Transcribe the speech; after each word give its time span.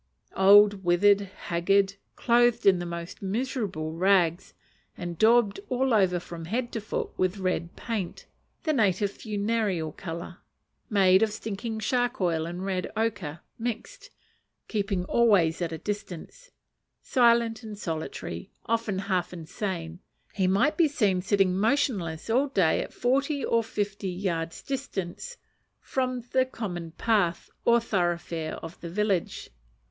Old, 0.35 0.83
withered, 0.83 1.21
haggard, 1.21 1.93
clothed 2.15 2.65
in 2.65 2.79
the 2.79 2.87
most 2.87 3.21
miserable 3.21 3.91
rags, 3.93 4.55
and 4.97 5.15
daubed 5.19 5.59
all 5.69 5.93
over 5.93 6.19
from 6.19 6.45
head 6.45 6.71
to 6.71 6.81
foot 6.81 7.09
with 7.19 7.37
red 7.37 7.75
paint 7.75 8.25
(the 8.63 8.73
native 8.73 9.11
funereal 9.11 9.91
colour), 9.91 10.37
made 10.89 11.21
of 11.21 11.31
stinking 11.31 11.81
shark 11.81 12.19
oil 12.19 12.47
and 12.47 12.65
red 12.65 12.91
ochre 12.97 13.41
mixed, 13.59 14.09
keeping 14.67 15.05
always 15.05 15.61
at 15.61 15.71
a 15.71 15.77
distance, 15.77 16.49
silent 17.03 17.61
and 17.61 17.77
solitary, 17.77 18.49
often 18.65 18.97
half 18.97 19.31
insane, 19.31 19.99
he 20.33 20.47
might 20.47 20.77
be 20.77 20.87
seen 20.87 21.21
sitting 21.21 21.55
motionless 21.55 22.27
all 22.27 22.47
day 22.47 22.81
at 22.81 22.91
forty 22.91 23.45
or 23.45 23.63
fifty 23.63 24.09
yards 24.09 24.63
distance 24.63 25.37
from 25.79 26.21
the 26.31 26.43
common 26.43 26.89
path 26.89 27.51
or 27.65 27.79
thoroughfare 27.79 28.55
of 28.65 28.81
the 28.81 28.89
village. 28.89 29.51